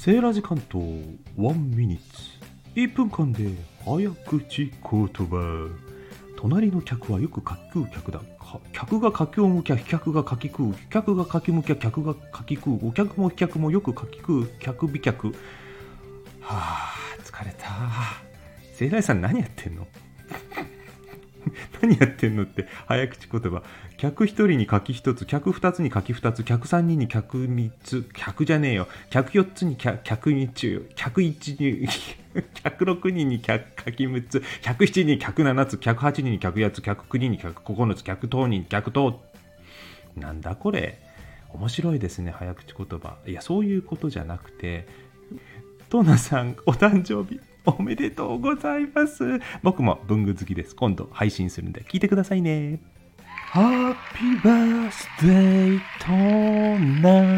[0.00, 0.80] セーラジ関東
[1.36, 2.22] 1ミニッツ。
[2.76, 3.50] 1分間で
[3.84, 4.72] 早口言
[5.26, 5.68] 葉。
[6.36, 8.20] 隣の客はよくかき食う客だ。
[8.72, 15.32] 客が柿をむきゃ飛脚がかき食う飛脚がかきむきゃ客がかき食うお客も飛脚もよくかき食う客美客。
[15.32, 15.34] は
[16.52, 16.94] あ
[17.24, 17.68] 疲れた。
[18.72, 19.84] セイライさん何やってんの？
[21.82, 23.62] 何やってんのって早口言葉。
[23.96, 28.88] 客一人に柿一つ客二つに柿二つ客三人に客三つ客じゃねえよ。
[29.10, 31.88] 客四つに客客二中客一に
[32.62, 39.20] 客六人に客柿六つ客七人に客七つ客八人に客八つ客九人に客九つ客等に客等
[40.16, 41.00] なんだこれ。
[41.50, 43.16] 面白いですね早口言葉。
[43.26, 44.86] いやそういうことじゃなくて
[45.88, 47.40] トナさんお誕生日。
[47.78, 49.40] おめでとうございます。
[49.62, 50.74] 僕も文具好きです。
[50.74, 52.80] 今度配信するんで聞いてくださいね。
[53.50, 57.37] ハッピーバースデートーナ